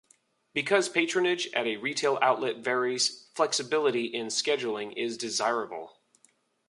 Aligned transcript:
Because 0.55 0.89
patronage 0.89 1.45
at 1.53 1.67
a 1.67 1.77
retail 1.77 2.17
outlet 2.23 2.57
varies, 2.57 3.29
flexibility 3.35 4.05
in 4.05 4.29
scheduling 4.29 4.93
is 4.97 5.15
desirable. 5.15 5.95